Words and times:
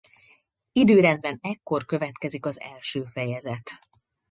Időrendben 0.71 1.37
ekkor 1.41 1.85
következik 1.85 2.45
az 2.45 2.59
első 2.59 3.03
fejezet. 3.03 3.71